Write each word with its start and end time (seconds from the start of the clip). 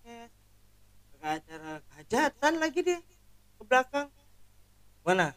podcast 0.00 0.32
ke 1.12 1.26
acara 1.28 1.72
hajatan 1.92 2.54
lagi 2.56 2.80
dia 2.80 3.00
ke 3.56 3.62
belakang 3.68 4.08
mana 5.04 5.36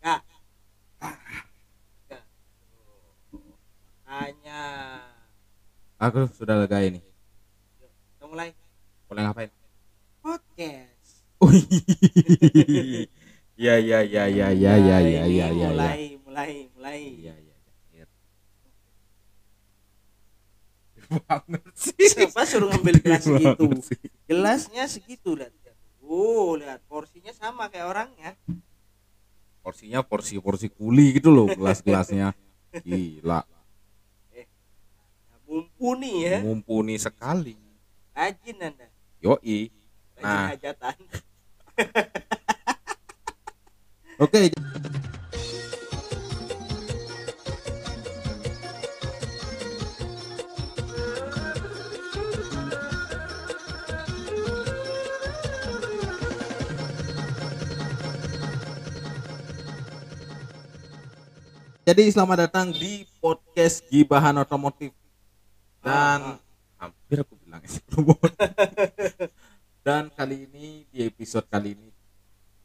enggak 0.00 0.20
makanya 4.04 4.60
Aku 6.00 6.24
sudah 6.32 6.56
lega 6.56 6.80
ini. 6.80 6.96
kita 8.16 8.24
mulai 8.24 8.56
Boleh 9.04 9.20
ngapain? 9.20 9.52
podcast. 10.24 11.28
Iya 13.52 13.74
iya 13.84 13.98
iya 14.00 14.24
iya 14.24 14.48
iya 14.48 14.72
iya 14.80 14.96
iya 15.28 15.46
iya 15.52 15.68
mulai 15.68 16.16
mulai 16.24 16.52
mulai 16.72 17.00
iya. 17.20 17.34
iya. 17.36 17.49
Banget 21.10 21.62
sih. 21.74 22.06
siapa 22.06 22.46
suruh 22.46 22.70
ngambil 22.70 23.02
gelas 23.02 23.26
segitu 23.26 23.66
gelasnya 24.30 24.84
segitu 24.86 25.34
lihat 25.34 25.50
oh 26.06 26.54
lihat 26.54 26.78
porsinya 26.86 27.34
sama 27.34 27.66
kayak 27.66 27.86
orangnya 27.90 28.38
Porsinya 29.60 30.00
porsi-porsi 30.00 30.72
kuli 30.72 31.20
gitu 31.20 31.28
loh 31.28 31.44
gelas-gelasnya. 31.52 32.32
Gila, 32.80 33.44
Nah, 33.44 35.38
mumpuni 35.44 36.24
ya 36.24 36.40
mumpuni 36.40 36.96
sekali. 36.96 37.58
rajin 38.16 38.56
anda 38.56 38.88
Yoi. 39.20 39.68
Nah. 40.16 40.56
hajatan 40.56 40.96
Oke. 44.20 44.52
Jadi 61.90 62.06
selamat 62.06 62.46
datang 62.46 62.70
di 62.70 63.02
podcast 63.18 63.82
Gibahan 63.90 64.38
Otomotif. 64.38 64.94
Dan 65.82 66.38
hampir 66.78 67.18
aku 67.18 67.34
bilang 67.42 67.58
sebelum 67.66 68.14
dan 69.82 70.06
kali 70.14 70.46
ini 70.46 70.86
di 70.86 71.02
episode 71.02 71.50
kali 71.50 71.74
ini 71.74 71.90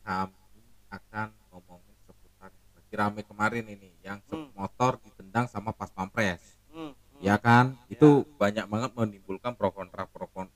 kami 0.06 0.62
akan 0.94 1.34
ngomongin 1.50 1.98
seputar 2.06 2.54
yang 2.54 2.70
lagi 2.78 2.94
rame 2.94 3.22
kemarin 3.26 3.66
ini 3.66 3.90
yang 4.06 4.22
Hmm. 4.30 4.54
motor 4.54 5.02
ditendang 5.02 5.50
sama 5.50 5.74
pas 5.74 5.90
pampres. 5.90 6.62
Hmm, 6.70 6.94
hmm. 6.94 7.26
ya 7.26 7.42
kan? 7.42 7.74
Itu 7.90 8.30
banyak 8.38 8.70
banget 8.70 8.94
menimbulkan 8.94 9.58
pro 9.58 9.74
kontra 9.74 10.06
pro 10.06 10.30
kontra 10.30 10.54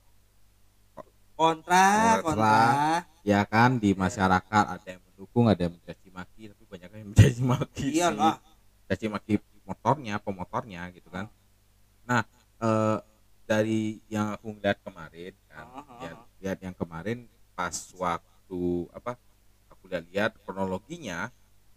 kontra 1.34 1.34
Kontra. 1.34 2.22
kontra. 2.22 2.62
Ya 3.26 3.42
kan? 3.42 3.82
Di 3.82 3.98
masyarakat 3.98 4.64
ada 4.68 4.86
yang 4.86 5.02
mendukung 5.02 5.50
ada 5.50 5.58
yang 5.58 5.74
mencaci 5.74 6.06
maki 6.14 6.54
tapi 6.54 6.64
banyak 6.70 6.86
yang 6.94 7.08
mencaci 7.10 7.42
maki 7.42 7.82
sih. 7.90 7.98
iyalah 7.98 8.38
caci 8.90 9.06
maki 9.06 9.38
motornya 9.62 10.18
pemotornya 10.18 10.90
gitu 10.90 11.06
kan. 11.14 11.30
Nah 12.02 12.26
eh, 12.58 12.98
dari 13.46 14.02
yang 14.10 14.34
aku 14.34 14.58
lihat 14.58 14.82
kemarin 14.82 15.30
kan 15.46 15.66
lihat, 16.02 16.18
lihat 16.42 16.58
yang 16.58 16.74
kemarin 16.74 17.30
pas 17.54 17.74
waktu 17.94 18.62
apa 18.90 19.14
aku 19.70 19.86
lihat 19.86 20.04
lihat 20.10 20.30
kronologinya 20.42 21.30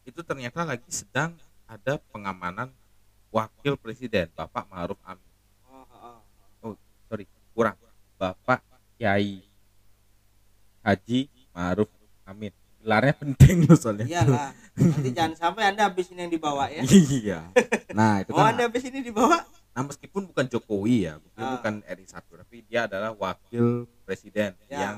itu 0.09 0.25
ternyata 0.25 0.65
lagi 0.65 0.89
sedang 0.89 1.37
ada 1.69 2.01
pengamanan 2.09 2.73
wakil 3.29 3.77
presiden 3.77 4.29
Bapak 4.33 4.69
Ma'ruf 4.69 4.97
Amin. 5.05 5.29
Oh. 6.61 6.77
sorry 7.09 7.25
kurang. 7.53 7.77
Bapak 8.17 8.61
Kiai 8.97 9.41
Haji 10.81 11.29
Ma'ruf 11.53 11.89
Amin 12.25 12.62
gelarnya 12.83 13.15
penting 13.15 13.63
loh 13.63 13.73
soalnya 13.73 14.05
iyalah 14.05 14.51
nanti 14.75 15.09
jangan 15.17 15.33
sampai 15.33 15.63
anda 15.65 15.87
habis 15.87 16.11
ini 16.11 16.19
yang 16.21 16.31
dibawa 16.31 16.67
ya 16.67 16.83
iya 16.83 17.39
nah 17.91 18.19
itu 18.19 18.29
oh 18.29 18.37
kan 18.37 18.51
anda 18.51 18.67
habis 18.67 18.83
ini 18.83 18.99
dibawa 19.01 19.39
Nah, 19.73 19.81
meskipun 19.81 20.29
bukan 20.29 20.45
Jokowi 20.45 21.09
ya, 21.09 21.17
mungkin 21.17 21.41
Ah. 21.41 21.57
bukan 21.57 21.81
RI 21.81 22.05
1 22.05 22.13
tapi 22.13 22.61
dia 22.61 22.85
adalah 22.85 23.09
wakil 23.11 23.89
presiden 24.03 24.53
Ya. 24.67 24.77
yang 24.79 24.95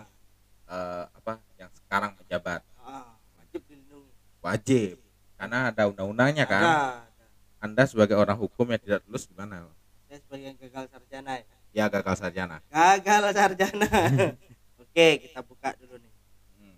eh, 0.68 1.04
apa 1.08 1.40
yang 1.56 1.72
sekarang 1.72 2.12
menjabat 2.14 2.60
Ah, 2.78 3.16
wajib 3.40 3.64
dilindungi 3.64 4.12
wajib 4.42 5.00
karena 5.40 5.72
ada 5.72 5.88
undang-undangnya 5.88 6.44
kan. 6.44 6.60
ada, 6.60 6.76
ada. 7.08 7.26
Anda 7.62 7.84
sebagai 7.86 8.16
orang 8.16 8.36
hukum 8.36 8.68
yang 8.68 8.82
tidak 8.82 9.00
lulus 9.06 9.24
gimana? 9.26 9.64
saya 10.06 10.20
sebagai 10.20 10.44
yang 10.46 10.58
gagal 10.60 10.86
sarjana 10.90 11.32
ya 11.34 11.46
Ya 11.72 11.86
gagal 11.88 12.16
sarjana. 12.18 12.58
gagal 12.68 13.24
sarjana 13.32 13.88
oke 14.84 15.08
kita 15.24 15.40
buka 15.42 15.72
dulu 15.78 15.96
nih 15.98 16.12
Hmm. 16.54 16.76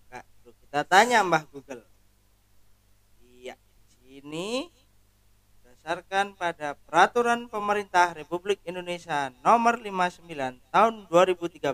buka 0.00 0.18
dulu 0.40 0.57
kita 0.68 0.84
tanya 0.84 1.24
Mbah 1.24 1.48
Google. 1.48 1.80
Iya 3.24 3.56
sini 3.88 4.68
berdasarkan 5.64 6.36
pada 6.36 6.76
peraturan 6.84 7.48
pemerintah 7.48 8.12
Republik 8.12 8.60
Indonesia 8.68 9.32
nomor 9.40 9.80
59 9.80 10.28
tahun 10.68 10.94
2013 11.08 11.64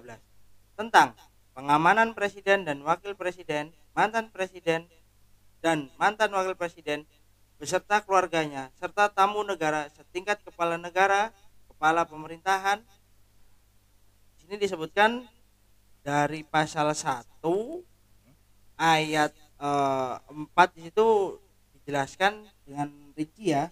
tentang 0.79 1.11
pengamanan 1.59 2.15
presiden 2.15 2.63
dan 2.63 2.87
wakil 2.87 3.19
presiden 3.19 3.75
mantan 3.99 4.31
presiden 4.31 4.87
dan 5.59 5.91
mantan 5.99 6.31
wakil 6.31 6.55
presiden 6.55 7.03
beserta 7.59 7.99
keluarganya 7.99 8.71
serta 8.79 9.11
tamu 9.11 9.43
negara 9.43 9.91
setingkat 9.91 10.39
kepala 10.47 10.79
negara 10.79 11.35
kepala 11.67 12.07
pemerintahan. 12.07 12.79
Di 14.39 14.47
sini 14.47 14.55
disebutkan 14.55 15.27
dari 16.07 16.47
pasal 16.47 16.95
1 16.95 17.43
ayat 18.77 19.31
eh, 19.57 20.13
4 20.25 20.77
di 20.77 20.81
situ 20.85 21.07
dijelaskan 21.75 22.33
dengan 22.65 22.89
rinci 23.13 23.51
ya 23.51 23.69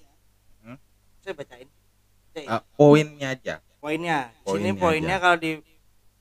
Hmm. 0.59 0.79
saya 1.19 1.35
bacain 1.35 1.69
Bacain. 2.33 2.49
Eh, 2.49 2.63
poinnya 2.75 3.29
aja. 3.35 3.55
poinnya 3.77 4.31
di 4.31 4.47
sini 4.47 4.71
poinnya 4.71 4.79
poinnya 4.79 5.17
aja. 5.17 5.23
kalau 5.23 5.37
di 5.37 5.53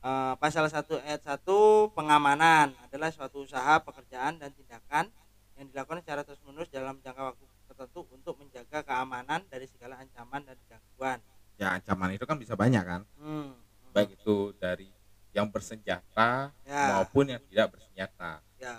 eh, 0.02 0.34
pasal 0.36 0.66
1 0.66 0.76
ayat 1.00 1.22
1 1.22 1.46
pengamanan 1.92 2.74
adalah 2.82 3.10
suatu 3.10 3.46
usaha 3.46 3.78
pekerjaan 3.80 4.38
dan 4.38 4.50
tindakan 4.52 5.08
yang 5.56 5.70
dilakukan 5.70 6.02
secara 6.02 6.26
terus 6.26 6.42
menerus 6.42 6.68
dalam 6.68 6.98
jangka 7.00 7.22
waktu 7.22 7.44
tertentu 7.70 8.04
untuk 8.10 8.36
menjaga 8.36 8.82
keamanan 8.82 9.46
dari 9.48 9.64
segala 9.64 9.96
ancaman 9.96 10.42
dan 10.44 10.58
gangguan 10.66 11.20
Ya 11.56 11.78
ancaman 11.78 12.12
itu 12.12 12.26
kan 12.26 12.42
bisa 12.42 12.58
banyak 12.58 12.82
kan, 12.82 13.02
hmm. 13.22 13.54
baik 13.94 14.18
itu 14.18 14.50
dari 14.58 14.90
yang 15.30 15.46
bersenjata 15.48 16.50
ya 16.66 16.98
maupun 16.98 17.30
yang 17.30 17.38
tidak 17.46 17.78
bersenjata. 17.78 18.42
Ya 18.62 18.78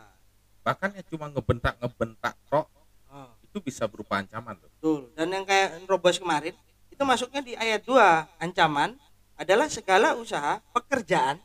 Bahkan 0.63 0.95
yang 0.95 1.07
cuma 1.11 1.27
ngebentak 1.27 1.75
ngebentak 1.83 2.39
tok 2.47 2.71
oh. 3.11 3.31
itu 3.43 3.59
bisa 3.59 3.91
berupa 3.91 4.23
ancaman 4.23 4.55
loh. 4.55 4.71
Betul. 4.79 5.11
Dan 5.19 5.35
yang 5.35 5.43
kayak 5.43 5.83
Robos 5.91 6.23
kemarin 6.23 6.55
itu 6.87 7.03
masuknya 7.03 7.43
di 7.43 7.59
ayat 7.59 7.83
2 7.83 7.99
ancaman 8.39 8.95
adalah 9.35 9.67
segala 9.67 10.15
usaha, 10.15 10.63
pekerjaan, 10.71 11.43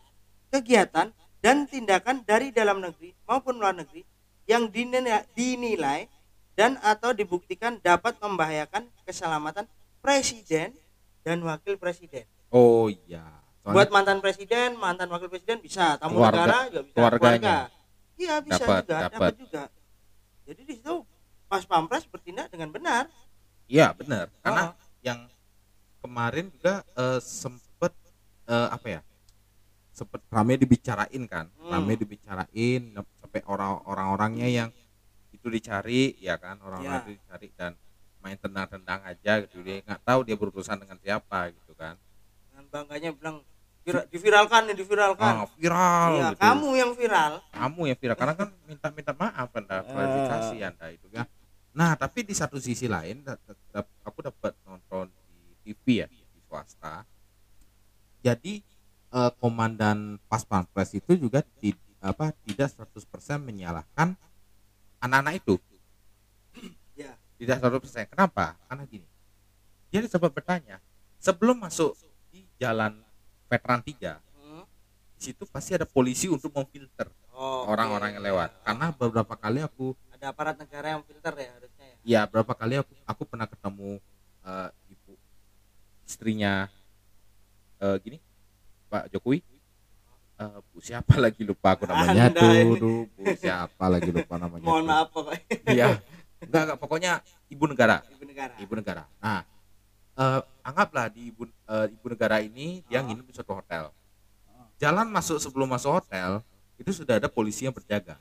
kegiatan 0.53 1.09
dan 1.41 1.65
tindakan 1.65 2.21
dari 2.21 2.53
dalam 2.53 2.77
negeri 2.77 3.17
maupun 3.25 3.57
luar 3.57 3.73
negeri 3.73 4.05
yang 4.45 4.69
dinilai, 4.69 5.25
dinilai 5.33 6.05
dan 6.53 6.77
atau 6.85 7.09
dibuktikan 7.09 7.81
dapat 7.81 8.21
membahayakan 8.21 8.85
keselamatan 9.01 9.65
presiden 9.97 10.77
dan 11.25 11.41
wakil 11.41 11.73
presiden. 11.81 12.29
Oh 12.53 12.85
iya. 12.85 13.25
Soalnya 13.65 13.73
Buat 13.75 13.89
mantan 13.91 14.19
presiden, 14.21 14.77
mantan 14.77 15.09
wakil 15.09 15.27
presiden 15.27 15.57
bisa, 15.59 15.97
tamu 15.97 16.21
Keluarga- 16.21 16.37
negara 16.45 16.59
juga 16.69 16.81
bisa, 16.85 16.93
keluarganya. 16.95 17.17
keluarga. 17.27 17.57
Iya, 18.17 18.41
bisa 18.41 18.59
Dapat, 18.59 18.81
juga, 18.83 18.97
dapat. 18.97 19.13
dapat 19.13 19.33
juga. 19.37 19.63
Jadi 20.43 20.61
di 20.65 20.73
situ 20.75 20.95
Pas 21.47 21.63
Pampres 21.63 22.03
bertindak 22.03 22.49
dengan 22.49 22.69
benar. 22.69 23.07
Iya 23.69 23.93
benar. 23.93 24.27
Karena 24.41 24.63
Oh. 24.67 24.75
yang 24.99 25.19
kemarin 26.01 26.49
juga 26.51 26.81
eh, 26.93 27.19
sempet 27.21 27.93
eh, 28.47 28.67
apa 28.67 28.87
ya? 28.89 29.01
Sempet 29.93 30.21
rame 30.29 30.55
dibicarain 30.55 31.23
kan, 31.25 31.49
Hmm. 31.57 31.71
rame 31.73 31.93
dibicarain 31.95 32.81
sampai 32.93 33.41
orang 33.45 33.81
orang-orangnya 33.83 34.45
yang 34.45 34.69
itu 35.31 35.47
dicari, 35.47 36.15
ya 36.17 36.37
kan 36.37 36.57
orang-orang 36.61 37.01
Ya. 37.01 37.03
itu 37.05 37.11
dicari 37.17 37.47
dan 37.53 37.73
main 38.21 38.37
tendang-tendang 38.37 39.01
aja 39.05 39.45
gitu 39.45 39.61
dia 39.61 39.79
nggak 39.81 40.01
tahu 40.03 40.19
dia 40.23 40.33
berurusan 40.33 40.77
dengan 40.77 40.97
siapa 40.97 41.53
gitu 41.53 41.73
kan. 41.73 41.95
dengan 42.49 42.65
bangganya 42.73 43.13
bilang 43.13 43.45
"Vira- 43.87 44.07
diviralkan 44.11 44.61
nih 44.67 44.75
diviralkan. 44.75 45.33
Ah, 45.33 45.47
viral 45.55 46.11
iya 46.13 46.27
gitu. 46.35 46.41
kamu 46.43 46.69
yang 46.75 46.91
viral. 46.91 47.33
Kamu 47.55 47.81
yang 47.87 47.97
viral 47.97 48.17
karena 48.19 48.33
kan 48.35 48.49
minta-minta 48.67 49.11
maaf 49.15 49.47
anda 49.49 49.77
klarifikasi 49.81 50.55
anda 50.59 50.87
itu 50.91 51.07
kan 51.07 51.23
nah 51.71 51.93
tapi 51.93 52.25
di 52.25 52.33
satu 52.33 52.57
sisi 52.57 52.89
lain 52.89 53.21
aku 54.01 54.19
dapat 54.19 54.57
nonton 54.65 55.07
di 55.63 55.71
TV 55.71 56.03
ya 56.03 56.07
di 56.11 56.41
swasta. 56.43 57.07
Jadi 58.19 58.59
eh, 59.07 59.31
komandan 59.39 60.19
pas 60.27 60.43
pampres 60.43 60.91
itu 60.91 61.15
juga 61.15 61.39
ti- 61.63 61.77
apa 62.03 62.35
tidak 62.43 62.75
100% 62.75 63.39
menyalahkan 63.39 64.19
anak-anak 64.99 65.39
itu. 65.39 65.55
Ya. 66.97 67.13
Tidak 67.37 67.61
100% 67.61 68.09
kenapa? 68.09 68.57
Karena 68.67 68.83
gini. 68.83 69.07
Dia 69.87 70.01
sempat 70.09 70.33
bertanya 70.33 70.81
sebelum 71.21 71.61
masuk 71.61 71.93
di 72.33 72.43
jalan 72.57 72.97
veteran 73.47 73.81
tiga 73.81 74.19
Hmm. 74.33 74.63
di 75.13 75.21
situ 75.23 75.43
pasti 75.45 75.73
ada 75.73 75.83
polisi 75.83 76.27
untuk 76.27 76.51
memfilter 76.51 77.07
Oh, 77.31 77.67
orang-orang 77.67 78.09
oke. 78.09 78.15
yang 78.15 78.25
lewat 78.25 78.49
karena 78.61 78.85
beberapa 78.91 79.33
kali 79.33 79.59
aku 79.61 79.93
ada 80.09 80.25
aparat 80.27 80.55
negara 80.55 80.87
yang 80.91 81.03
filter 81.03 81.33
ya 81.35 81.49
harusnya 81.51 81.85
ya. 81.85 81.97
ya 82.03 82.21
berapa 82.23 82.49
kali 82.51 82.75
aku 82.75 82.93
aku 83.03 83.21
pernah 83.23 83.45
ketemu 83.45 84.01
eh, 84.41 84.69
ibu 84.89 85.13
istrinya 86.03 86.65
eh, 87.77 87.97
gini 87.99 88.17
Pak 88.87 89.11
Jokowi 89.11 89.43
Eh, 90.37 90.57
Bu 90.69 90.77
siapa 90.77 91.17
lagi 91.23 91.41
lupa 91.41 91.73
aku 91.73 91.89
namanya 91.89 92.29
Anda 92.29 92.37
tuh, 92.37 92.77
tuh 92.77 92.99
Bu 93.11 93.25
siapa 93.33 93.85
lagi 93.87 94.05
lupa 94.07 94.37
namanya 94.37 94.61
Mohon 94.63 94.85
maaf 94.85 95.07
pokoknya 95.09 95.41
Iya. 95.65 95.87
Enggak, 96.37 96.61
enggak 96.61 96.77
pokoknya 96.77 97.11
ibu 97.49 97.65
negara, 97.65 98.05
ibu 98.07 98.21
negara. 98.23 98.53
ibu 98.61 98.73
negara. 98.77 99.03
Nah, 99.17 99.41
eh, 100.17 100.41
anggaplah 100.65 101.07
di 101.07 101.29
ibu 101.29 101.45
eh, 101.45 101.87
ibu 101.93 102.05
negara 102.09 102.41
ini 102.41 102.81
dia 102.85 102.99
Oh. 102.99 103.05
nginep 103.05 103.25
di 103.25 103.33
suatu 103.33 103.53
hotel. 103.53 103.93
Jalan 104.77 105.09
masuk 105.09 105.41
sebelum 105.41 105.69
masuk 105.69 106.01
hotel 106.01 106.41
itu 106.77 106.93
sudah 106.93 107.17
ada 107.17 107.25
polisi 107.25 107.65
yang 107.65 107.73
berjaga. 107.73 108.17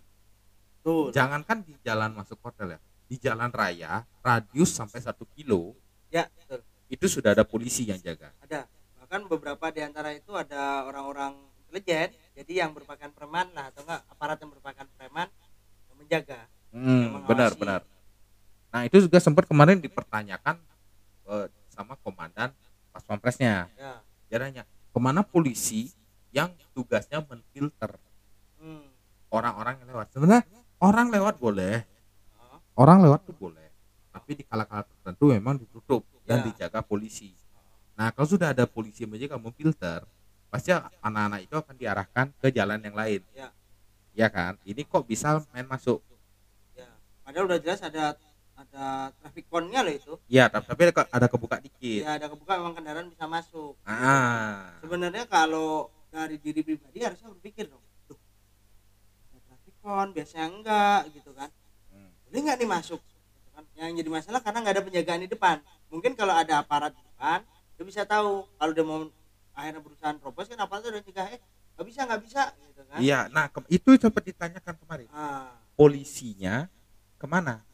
Tuh. 0.81 1.10
Jangankan 1.12 1.60
di 1.66 1.76
jalan 1.82 2.14
masuk 2.14 2.38
hotel 2.40 2.76
ya, 2.76 2.81
di 3.10 3.16
jalan 3.19 3.50
raya 3.50 4.06
radius 4.22 4.72
sampai 4.72 5.02
satu 5.02 5.26
kilo 5.34 5.75
Ya, 6.08 6.31
betul. 6.32 6.62
itu 6.88 7.06
sudah 7.10 7.34
ada 7.37 7.43
polisi 7.44 7.84
yang 7.84 7.98
jaga. 7.98 8.31
Ada. 8.40 8.64
Bahkan 9.02 9.26
beberapa 9.26 9.69
di 9.75 9.82
antara 9.82 10.14
itu 10.14 10.32
ada 10.32 10.87
orang-orang 10.87 11.34
intelijen, 11.66 12.14
jadi 12.32 12.52
yang 12.64 12.70
merupakan 12.72 13.10
preman 13.10 13.50
lah 13.52 13.69
atau 13.75 13.82
enggak 13.84 14.00
aparat 14.08 14.38
yang 14.40 14.50
merupakan 14.54 14.87
preman 14.96 15.28
yang 15.90 15.96
menjaga. 15.98 16.40
Hmm, 16.70 17.26
benar 17.26 17.52
benar. 17.58 17.81
Nah 18.70 18.82
itu 18.87 19.02
juga 19.02 19.19
sempat 19.19 19.44
kemarin 19.50 19.82
dipertanyakan 19.82 20.56
eh, 21.26 21.46
sama 21.76 21.94
komandan 22.00 22.50
pas 22.90 23.05
pampresnya. 23.05 23.69
Ya. 23.76 24.00
Dia 24.26 24.37
nanya 24.40 24.64
ke 24.64 24.99
mana 24.99 25.20
polisi 25.20 25.93
yang 26.32 26.49
tugasnya 26.73 27.20
menfilter 27.20 28.00
Hmm. 28.56 28.88
orang-orang 29.28 29.76
yang 29.84 29.88
lewat. 29.93 30.06
Sebenarnya 30.17 30.43
orang 30.81 31.12
lewat 31.12 31.37
boleh, 31.37 31.84
Oh, 32.40 32.61
orang 32.81 33.05
lewat 33.05 33.28
tuh 33.28 33.37
boleh, 33.37 33.69
tapi 34.08 34.32
di 34.32 34.43
kala-kala 34.49 34.88
tertentu 34.88 35.28
memang 35.28 35.61
ditutup 35.61 36.00
dan 36.25 36.40
Ya. 36.40 36.44
dijaga 36.49 36.81
polisi. 36.81 37.37
Nah 37.96 38.08
kalau 38.12 38.25
sudah 38.25 38.56
ada 38.56 38.64
polisi 38.64 39.05
menjaga 39.05 39.37
memfilter, 39.37 40.05
pasti 40.49 40.72
anak-anak 40.72 41.44
itu 41.44 41.55
akan 41.56 41.75
diarahkan 41.76 42.26
ke 42.40 42.49
jalan 42.49 42.81
yang 42.81 42.96
lain. 42.96 43.20
Ya. 43.37 43.49
Ya 44.17 44.29
kan? 44.32 44.56
Ini 44.64 44.88
kok 44.88 45.05
bisa 45.05 45.44
main 45.52 45.69
masuk? 45.69 46.00
ya. 46.72 46.88
Padahal 47.20 47.44
udah 47.52 47.61
jelas 47.61 47.81
ada 47.84 48.17
ada 48.67 48.87
traffic 49.15 49.47
cone-nya 49.47 49.81
loh 49.81 49.95
itu. 49.95 50.13
Ya, 50.27 50.47
tapi 50.47 50.67
tapi 50.67 50.81
ada, 50.87 51.07
ada 51.09 51.27
kebuka 51.27 51.57
dikit. 51.59 52.03
Ya, 52.03 52.19
ada 52.19 52.27
kebuka 52.27 52.59
memang 52.59 52.75
kendaraan 52.75 53.07
bisa 53.07 53.25
masuk. 53.25 53.79
Ah. 53.83 54.75
Sebenarnya 54.81 55.25
kalau 55.25 55.89
dari 56.09 56.37
diri 56.37 56.61
pribadi 56.61 57.01
harusnya 57.01 57.31
berpikir 57.31 57.67
dong. 57.67 57.83
Duh, 58.05 58.19
ada 59.31 59.39
traffic 59.45 59.75
cone, 59.79 60.11
biasanya 60.13 60.47
enggak 60.49 61.01
gitu 61.13 61.31
kan. 61.31 61.51
Hmm. 61.89 62.11
boleh 62.27 62.41
nggak 62.43 62.57
nih 62.59 62.71
masuk 62.71 63.01
Gitu 63.01 63.49
kan. 63.53 63.65
yang 63.79 63.93
jadi 63.95 64.11
masalah 64.11 64.41
karena 64.41 64.59
nggak 64.61 64.75
ada 64.77 64.85
penjagaan 64.85 65.21
di 65.23 65.31
depan 65.31 65.57
mungkin 65.89 66.13
kalau 66.13 66.33
ada 66.33 66.61
aparat 66.61 66.93
di 66.93 67.01
depan 67.01 67.41
dia 67.73 67.85
bisa 67.85 68.03
tahu 68.05 68.45
kalau 68.57 68.73
dia 68.73 68.85
mau 68.85 69.09
akhirnya 69.53 69.81
berusaha 69.81 70.13
terobos 70.13 70.45
kan 70.45 70.59
aparat 70.59 70.85
udah 70.85 71.01
cegah 71.01 71.27
eh 71.33 71.41
nggak 71.73 71.87
bisa 71.87 72.01
nggak 72.05 72.21
bisa 72.21 72.43
gitu 72.59 72.83
kan 72.85 72.99
Iya, 73.01 73.19
nah 73.29 73.49
itu 73.69 73.91
sempat 73.97 74.23
ditanyakan 74.23 74.75
kemarin. 74.77 75.09
ah 75.09 75.57
Polisinya 75.73 76.69
ke 77.17 77.25
mana? 77.25 77.65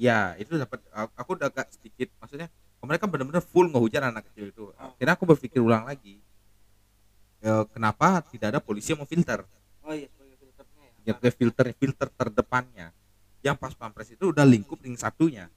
Ya, 0.00 0.32
itu 0.40 0.56
dapat 0.56 0.80
aku 1.12 1.36
udah 1.36 1.52
agak 1.52 1.68
sedikit 1.76 2.08
maksudnya 2.16 2.48
mereka 2.80 3.04
benar-benar 3.04 3.44
full 3.44 3.68
ngehujan 3.68 4.08
anak 4.08 4.24
kecil 4.32 4.48
itu. 4.48 4.64
Oh. 4.72 4.88
Akhirnya 4.96 5.12
aku 5.12 5.28
berpikir 5.28 5.60
ulang 5.60 5.84
lagi. 5.84 6.16
E, 7.44 7.50
kenapa 7.68 8.24
tidak 8.32 8.56
ada 8.56 8.60
polisi 8.64 8.96
yang 8.96 9.04
memfilter? 9.04 9.44
oh 9.84 9.92
iya 9.96 10.08
filternya 10.12 10.88
ya 11.04 11.12
filter 11.36 11.66
filter 11.76 12.08
terdepannya. 12.08 12.96
Yang 13.44 13.56
pas 13.60 13.72
pampres 13.76 14.08
itu 14.12 14.32
udah 14.32 14.44
lingkup 14.48 14.80
ring 14.80 14.96
satunya. 14.96 15.52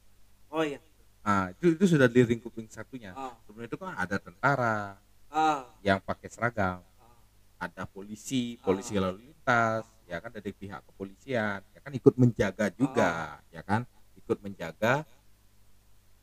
oh 0.52 0.64
iya 0.64 0.84
Ah, 1.24 1.56
itu 1.56 1.72
itu 1.80 1.96
sudah 1.96 2.12
di 2.12 2.20
lingkup 2.20 2.52
ring 2.52 2.68
satunya. 2.68 3.16
oh 3.16 3.32
Sebelum 3.48 3.64
itu 3.64 3.80
kan 3.80 3.96
ada 3.96 4.20
tentara 4.20 5.00
oh, 5.32 5.64
yang 5.80 6.04
pakai 6.04 6.28
seragam, 6.28 6.84
oh. 7.00 7.16
ada 7.64 7.88
polisi, 7.88 8.60
Ah. 8.60 8.68
polisi 8.68 9.00
lalu 9.00 9.32
lintas, 9.32 9.88
ya 10.04 10.20
kan 10.20 10.36
dari 10.36 10.52
pihak 10.52 10.84
kepolisian, 10.84 11.64
ya 11.64 11.80
kan 11.80 11.92
ikut 11.96 12.14
menjaga 12.20 12.68
juga, 12.76 13.40
Ah. 13.40 13.56
ya 13.56 13.64
kan 13.64 13.88
ikut 14.24 14.40
menjaga. 14.40 15.04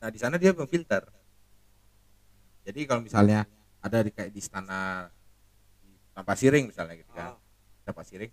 Nah 0.01 0.09
di 0.09 0.19
sana 0.19 0.35
dia 0.41 0.51
memfilter. 0.51 1.05
Jadi 2.65 2.79
kalau 2.85 3.01
misalnya 3.01 3.45
ada 3.81 3.97
di 4.05 4.11
kayak 4.13 4.29
di 4.33 4.41
istana 4.41 5.09
di 5.81 5.97
Tanpa 6.13 6.37
Siring 6.37 6.69
misalnya 6.69 6.97
gitu 7.01 7.09
kan, 7.13 7.33
oh. 7.33 7.41
Tanpa 7.85 8.05
Siring. 8.05 8.29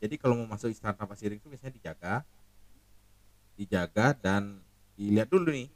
Jadi 0.00 0.14
kalau 0.20 0.36
mau 0.36 0.56
masuk 0.56 0.68
istana 0.68 0.92
Tanpa 0.92 1.16
Siring 1.16 1.40
itu 1.40 1.48
biasanya 1.48 1.72
dijaga, 1.72 2.14
dijaga 3.56 4.12
dan 4.16 4.60
dilihat 5.00 5.32
dulu 5.32 5.48
nih, 5.48 5.68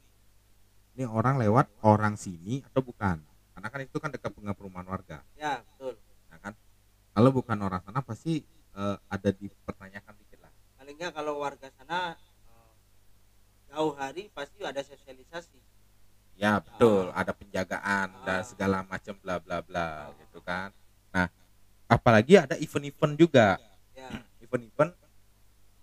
ini 0.97 1.03
orang 1.09 1.41
lewat 1.41 1.65
orang 1.81 2.13
sini 2.13 2.61
atau 2.61 2.85
bukan? 2.85 3.17
Karena 3.55 3.67
kan 3.71 3.81
itu 3.81 3.97
kan 3.97 4.11
dekat 4.13 4.35
dengan 4.35 4.53
perumahan 4.53 4.85
warga 4.85 5.23
ya 5.39 5.63
betul 5.63 5.95
ya 6.29 6.37
kan 6.37 6.53
kalau 7.15 7.29
bukan 7.31 7.57
orang 7.63 7.81
sana 7.81 8.03
pasti 8.03 8.43
eh, 8.75 8.97
ada 9.07 9.29
dipertanyakan 9.31 10.13
dikit 10.21 10.39
lah 10.43 10.51
paling 10.77 10.95
nggak 10.99 11.11
kalau 11.15 11.39
warga 11.39 11.71
sana 11.73 12.19
jauh 13.75 13.91
hari 13.93 14.31
pasti 14.31 14.63
ada 14.63 14.79
sosialisasi. 14.79 15.59
Ya 16.39 16.63
betul. 16.63 17.11
Ada 17.11 17.35
penjagaan 17.35 18.07
Ah. 18.11 18.23
dan 18.23 18.39
segala 18.47 18.87
macam 18.87 19.15
bla 19.19 19.35
bla 19.43 19.59
bla 19.59 19.83
Ah. 19.83 20.15
gitu 20.15 20.39
kan. 20.39 20.71
Nah 21.11 21.27
apalagi 21.85 22.39
ada 22.39 22.55
event-event 22.55 23.19
juga. 23.19 23.59
Ya. 23.91 24.07
Event-event 24.43 24.95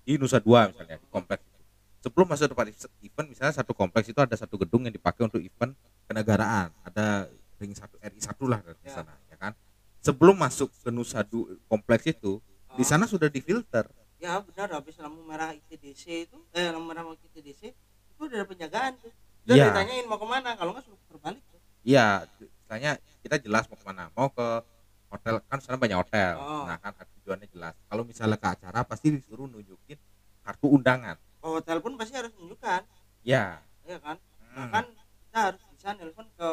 di 0.03 0.17
Nusa 0.17 0.41
Dua 0.41 0.73
misalnya 0.73 0.97
di 0.97 1.09
kompleks 1.13 1.45
itu. 1.45 1.61
Sebelum 2.03 2.27
masuk 2.27 2.49
tempat 2.49 2.67
event 2.99 3.29
misalnya 3.29 3.55
satu 3.55 3.77
kompleks 3.77 4.09
itu 4.09 4.19
ada 4.19 4.35
satu 4.35 4.57
gedung 4.57 4.89
yang 4.89 4.95
dipakai 4.97 5.29
untuk 5.29 5.39
event 5.39 5.77
kenegaraan. 6.09 6.73
Ada 6.83 7.29
ring 7.61 7.77
satu 7.77 8.01
RI 8.01 8.19
satu 8.19 8.49
lah 8.49 8.65
di 8.65 8.89
Ya. 8.89 8.97
sana 8.97 9.13
ya 9.29 9.37
kan. 9.37 9.53
Sebelum 10.01 10.35
masuk 10.35 10.73
ke 10.73 10.89
Nusa 10.89 11.21
Dua 11.23 11.61
kompleks 11.69 12.09
itu 12.09 12.41
di 12.73 12.85
Oh. 12.85 12.89
sana 12.89 13.05
sudah 13.05 13.29
difilter. 13.29 13.85
Ya 14.21 14.39
benar. 14.39 14.69
Habis 14.71 15.01
lampu 15.01 15.25
merah 15.25 15.51
ITDC 15.51 16.31
itu 16.31 16.39
eh 16.53 16.69
lampu 16.71 16.87
merah 16.87 17.03
ITDC 17.09 17.32
udah 18.33 18.41
ada 18.41 18.49
penjagaan 18.49 18.93
tuh 18.97 19.13
udah 19.45 19.55
Iya. 19.55 19.65
ditanyain 19.69 20.07
mau 20.09 20.17
ke 20.17 20.25
mana 20.25 20.51
kalau 20.57 20.73
nggak 20.73 20.85
suruh 20.89 20.97
terbalik. 21.07 21.45
Iya, 21.83 22.25
misalnya 22.41 22.93
kita 23.21 23.37
jelas 23.37 23.69
mau 23.69 23.77
ke 23.77 23.85
mana, 23.85 24.05
mau 24.15 24.29
ke 24.31 24.47
hotel. 25.13 25.35
Kan 25.45 25.59
sana 25.61 25.77
banyak 25.77 25.99
hotel, 25.99 26.35
Oh. 26.39 26.65
nah 26.65 26.79
kan 26.79 26.95
tujuannya 27.21 27.51
jelas. 27.51 27.75
Kalau 27.85 28.03
misalnya 28.03 28.39
ke 28.39 28.49
acara 28.49 28.81
pasti 28.83 29.13
disuruh 29.13 29.45
nunjukin 29.45 29.99
kartu 30.41 30.67
undangan. 30.67 31.19
ke 31.43 31.49
hotel 31.51 31.83
pun 31.83 31.99
pasti 31.99 32.15
harus 32.15 32.31
menunjukkan. 32.39 32.87
Ya, 33.27 33.59
ya 33.83 33.99
kan? 33.99 34.15
Hmm, 34.15 34.55
bahkan 34.57 34.85
kita 35.27 35.39
harus 35.43 35.63
bisa 35.69 35.91
nelpon 35.93 36.27
ke 36.33 36.49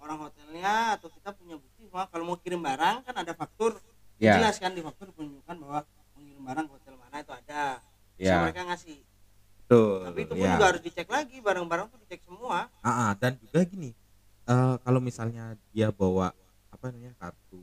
orang 0.00 0.18
hotelnya 0.18 0.96
atau 0.96 1.12
kita 1.12 1.36
punya 1.36 1.60
bukti 1.60 1.84
bahwa 1.86 2.08
kalau 2.08 2.24
mau 2.24 2.36
kirim 2.40 2.58
barang 2.58 3.04
kan 3.04 3.14
ada 3.14 3.36
faktur. 3.36 3.76
Ya, 4.16 4.40
jelas 4.40 4.56
kan 4.56 4.72
di 4.72 4.80
faktur 4.80 5.12
menunjukkan 5.12 5.56
bahwa 5.60 5.84
mengirim 6.16 6.42
barang 6.42 6.64
ke 6.64 6.72
hotel 6.80 6.94
mana 6.96 7.16
itu 7.20 7.32
ada. 7.36 7.64
Bisa 8.16 8.24
ya, 8.24 8.40
mereka 8.40 8.60
ngasih. 8.64 8.98
Betul. 9.60 10.00
Tapi 10.22 10.28
itu 10.28 10.34
pun 10.34 10.46
ya. 10.46 10.52
juga 10.54 10.66
harus 10.68 10.82
dicek 10.82 11.08
lagi 11.08 11.36
barang-barang 11.38 11.86
tuh 11.88 11.98
dicek 12.00 12.20
semua 12.22 12.70
Ah, 12.78 12.88
ah, 12.88 13.10
dan 13.14 13.34
juga 13.36 13.60
gini, 13.62 13.90
eh, 14.44 14.74
kalau 14.78 14.98
misalnya 14.98 15.44
dia 15.68 15.88
bawa 15.88 16.30
apa 16.68 16.84
namanya 16.88 17.12
kartu, 17.16 17.62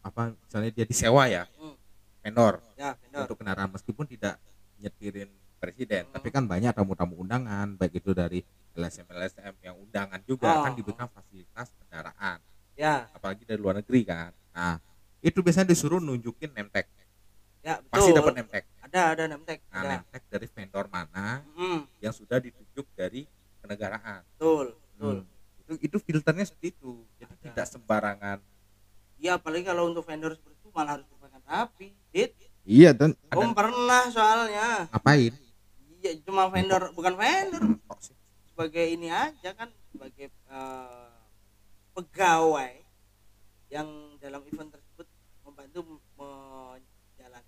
apa 0.00 0.34
misalnya 0.36 0.70
dia 0.70 0.84
disewa 0.84 1.24
ya, 1.26 1.44
Hmm. 1.54 1.74
vendor 2.20 2.60
ya 2.74 2.94
vendor 2.96 3.20
untuk 3.24 3.36
kendaraan 3.38 3.70
meskipun 3.70 4.04
tidak 4.04 4.36
nyetirin 4.76 5.30
presiden, 5.56 6.06
Hmm. 6.06 6.14
tapi 6.14 6.28
kan 6.28 6.42
banyak 6.42 6.70
tamu-tamu 6.70 7.14
undangan, 7.18 7.76
baik 7.76 7.96
itu 7.96 8.10
dari 8.10 8.42
LSM 8.72 9.06
LSM 9.06 9.54
yang 9.60 9.76
undangan 9.76 10.18
juga 10.22 10.48
Oh. 10.50 10.62
kan 10.62 10.72
diberikan 10.72 11.06
fasilitas 11.06 11.70
kendaraan. 11.78 12.40
ya 12.72 13.04
apalagi 13.12 13.44
dari 13.44 13.60
luar 13.60 13.76
negeri 13.78 14.00
kan 14.00 14.32
nah 14.50 14.80
itu 15.20 15.38
biasanya 15.38 15.68
disuruh 15.68 16.00
nunjukin 16.00 16.50
nemtek 16.50 16.88
ya 17.62 17.78
betul. 17.78 17.90
pasti 17.90 18.10
dapat 18.12 18.32
nemtek? 18.36 18.64
Ada 18.82 19.00
ada 19.14 19.24
nemtek 19.26 19.58
nah 19.70 19.80
ada. 19.80 19.88
nemtek 19.96 20.22
dari 20.28 20.46
vendor 20.46 20.86
mana 20.86 21.40
Hmm, 21.54 21.80
yang 21.98 22.12
sudah 22.12 22.38
ditunjuk 22.38 22.86
dari 22.92 23.24
kenegaraan? 23.58 24.20
Betul 24.36 24.74
betul. 24.74 25.16
Hmm. 25.22 25.30
itu 25.62 25.72
itu 25.80 25.96
filternya 25.98 26.44
seperti 26.44 26.74
itu. 26.74 26.92
Jadi 27.16 27.32
Ada. 27.32 27.42
tidak 27.48 27.66
sembarangan. 27.68 28.38
Iya 29.16 29.38
apalagi 29.38 29.64
kalau 29.64 29.86
untuk 29.86 30.02
vendor 30.02 30.34
seperti 30.34 30.58
itu 30.58 30.68
malah 30.70 30.98
harus 30.98 31.06
berpakaian 31.06 31.42
rapi 31.44 31.88
dit. 32.10 32.34
Iya 32.62 32.90
dan 32.90 33.14
om 33.30 33.50
pernah 33.52 34.10
soalnya. 34.10 34.90
Ngapain? 34.90 35.32
Iya 35.98 36.10
cuma 36.22 36.50
vendor 36.50 36.90
bukan 36.92 37.14
vendor. 37.14 37.62
Kok 37.86 38.00
sih? 38.02 38.16
sebagai 38.52 38.84
ini 38.84 39.08
aja 39.08 39.56
kan 39.56 39.72
sebagai 39.88 40.28
eh, 40.28 41.10
pegawai 41.92 42.74
yang 43.68 43.88
dalam 44.20 44.44
event 44.44 44.68
tersebut 44.70 45.08
membantu 45.42 45.80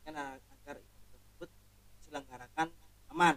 menjalankan 0.04 0.36
agar 0.52 0.76
event 0.76 1.08
tersebut 1.16 1.48
diselenggarakan 1.98 2.68
aman. 3.08 3.34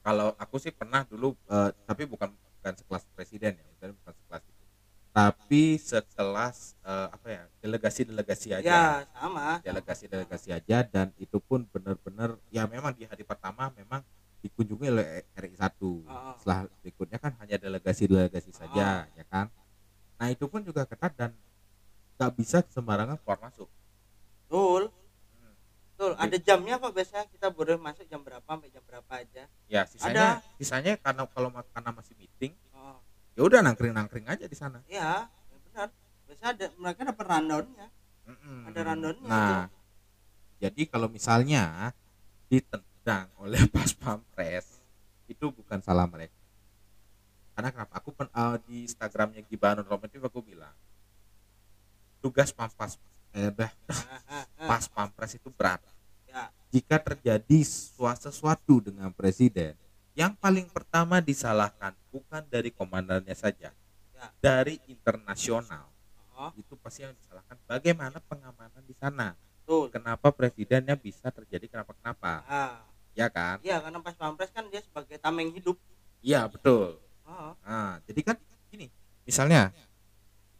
Kalau 0.00 0.28
aku 0.38 0.56
sih 0.56 0.72
pernah 0.72 1.04
dulu 1.04 1.36
eh, 1.50 1.70
tapi 1.84 2.08
bukan 2.08 2.32
bukan 2.32 2.72
sekelas 2.72 3.04
presiden 3.12 3.52
ya 3.60 3.64
bukan 3.76 3.90
bukan 4.00 4.14
sekelas 4.24 4.42
itu. 4.48 4.64
Tapi 5.12 5.62
sekelas 5.76 6.56
eh, 6.80 7.08
apa 7.12 7.28
ya 7.28 7.42
delegasi-delegasi 7.60 8.48
aja. 8.56 8.64
Ya 8.64 8.82
sama. 9.12 9.60
Delegasi-delegasi 9.60 10.48
aja 10.56 10.78
dan 10.88 11.12
itu 11.20 11.36
pun 11.36 11.68
benar-benar 11.68 12.40
ya 12.48 12.64
memang 12.64 12.96
di 12.96 13.04
hari 13.04 13.24
pertama 13.26 13.68
memang 13.76 14.00
dikunjungi 14.40 14.86
oleh 14.88 15.06
RI 15.34 15.56
1 15.58 15.74
Oh. 16.06 16.32
setelah 16.38 16.70
berikutnya 16.80 17.18
kan 17.18 17.34
hanya 17.42 17.56
delegasi-delegasi 17.60 18.52
saja 18.56 19.04
ya 19.10 19.24
kan? 19.28 19.50
Nah 20.16 20.28
itu 20.32 20.46
pun 20.48 20.64
juga 20.64 20.86
ketat 20.88 21.12
dan 21.12 21.30
nggak 22.16 22.32
bisa 22.40 22.64
sembarangan 22.72 23.20
keluar 23.20 23.36
masuk 23.42 23.68
ada 26.18 26.36
jamnya 26.40 26.74
kok 26.80 26.92
biasanya? 26.92 27.26
Kita 27.28 27.46
boleh 27.52 27.76
masuk 27.76 28.04
jam 28.08 28.20
berapa 28.24 28.44
sampai 28.44 28.68
jam 28.72 28.82
berapa 28.84 29.12
aja? 29.12 29.44
Ya 29.68 29.82
sisanya 29.84 30.40
sisanya 30.56 30.92
karena 30.96 31.28
kalau 31.28 31.48
karena 31.52 31.90
masih 31.92 32.14
meeting 32.16 32.52
oh, 32.72 32.98
ya 33.36 33.42
udah 33.44 33.60
nangkring-nangkring 33.62 34.26
aja 34.26 34.44
di 34.48 34.56
sana. 34.56 34.80
Iya 34.88 35.28
ya 35.30 35.56
benar. 35.70 35.88
Biasanya 36.26 36.50
ada 36.56 36.66
mereka 36.80 37.00
dapat 37.06 37.24
rundownnya. 37.28 37.86
Mm-mm. 38.26 38.58
Ada 38.72 38.80
rundownnya. 38.92 39.28
Nah 39.28 39.62
jadi 40.56 40.82
kalau 40.88 41.08
misalnya 41.12 41.92
ditendang 42.48 43.28
oleh 43.38 43.60
pas 43.74 43.92
pampres 43.92 44.80
itu 45.28 45.44
bukan 45.52 45.78
salah 45.84 46.08
mereka. 46.08 46.34
Karena 47.56 47.72
kenapa? 47.72 47.92
Aku 48.00 48.12
pen, 48.12 48.28
eh, 48.28 48.56
di 48.68 48.84
Instagramnya 48.84 49.40
Gibran 49.48 49.80
Romantif 49.80 50.20
aku 50.20 50.44
bilang 50.44 50.76
tugas 52.20 52.50
pampas 52.52 52.98
eh, 53.36 53.52
dah, 53.52 53.70
Ah, 53.86 53.94
ah, 54.26 54.44
ah. 54.44 54.68
pas 54.68 54.84
pampres 54.90 55.36
itu 55.36 55.48
berat 55.52 55.78
jika 56.76 57.00
terjadi 57.00 57.64
sua- 57.64 58.12
sesuatu 58.12 58.84
dengan 58.84 59.08
presiden 59.08 59.72
yang 60.12 60.36
paling 60.36 60.68
pertama 60.68 61.24
disalahkan 61.24 61.96
bukan 62.12 62.44
dari 62.48 62.68
komandannya 62.68 63.32
saja 63.32 63.72
Ya. 64.12 64.28
dari 64.40 64.76
internasional. 64.88 65.88
Oh, 66.32 66.48
itu 66.52 66.72
pasti 66.76 67.00
yang 67.00 67.12
disalahkan. 67.12 67.56
Bagaimana 67.64 68.16
pengamanan 68.20 68.84
di 68.84 68.92
sana? 68.92 69.32
Betul. 69.64 69.88
Kenapa 69.88 70.28
presidennya 70.32 70.96
bisa 70.96 71.28
terjadi 71.28 71.64
kenapa 71.68 71.92
kenapa 71.96 72.44
ah 72.44 72.80
ya 73.12 73.28
kan? 73.28 73.56
Iya 73.60 73.80
karena 73.80 74.00
pas 74.00 74.12
pampres 74.12 74.52
kan 74.52 74.68
dia 74.68 74.80
sebagai 74.80 75.16
tameng 75.16 75.48
hidup. 75.52 75.76
Iya 76.20 76.44
betul. 76.44 77.00
Oh, 77.24 77.52
nah 77.60 78.00
jadi 78.04 78.20
kan 78.22 78.36
gini 78.68 78.88
misalnya 79.24 79.72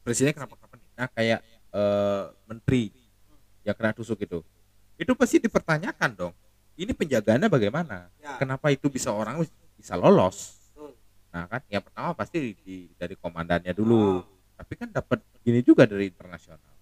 presiden 0.00 0.32
kenapa 0.32 0.56
kenapa 0.56 0.75
nih? 0.76 0.88
Nah 0.92 1.08
kayak 1.08 1.40
eh, 1.73 2.25
menteri 2.44 2.82
yang 3.64 3.76
kena 3.76 3.92
tusuk 3.92 4.20
itu 4.20 4.40
itu 4.97 5.12
pasti 5.12 5.37
dipertanyakan 5.41 6.11
dong. 6.17 6.35
Ini 6.76 6.93
penjagaannya 6.93 7.49
bagaimana? 7.49 8.09
Ya. 8.21 8.37
Kenapa 8.37 8.69
itu 8.69 8.93
bisa 8.93 9.12
orang 9.12 9.45
bisa 9.76 9.97
lolos? 9.97 10.57
Nah 11.33 11.45
kan 11.49 11.61
yang 11.69 11.85
pertama 11.85 12.17
pasti 12.17 12.57
di, 12.65 12.88
dari 12.97 13.12
komandannya 13.17 13.73
dulu. 13.76 14.21
Oh, 14.21 14.25
tapi 14.57 14.73
kan 14.76 14.88
dapat 14.88 15.21
gini 15.45 15.61
juga 15.61 15.85
dari 15.85 16.09
internasional. 16.09 16.73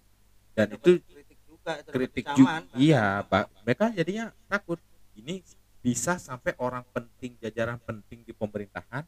Dan 0.54 0.74
dapat 0.74 0.78
itu 0.78 0.90
kritik 1.10 1.38
juga 1.42 1.72
itu 1.82 1.90
kritik 1.90 2.24
juga 2.38 2.62
bahkan. 2.62 2.78
iya 2.78 3.22
Pak. 3.26 3.44
mereka 3.66 3.84
jadinya 3.90 4.30
takut. 4.46 4.78
Ini 5.14 5.42
bisa 5.82 6.18
sampai 6.18 6.54
orang 6.58 6.82
penting 6.90 7.38
jajaran 7.38 7.78
penting 7.82 8.26
di 8.26 8.34
pemerintahan 8.34 9.06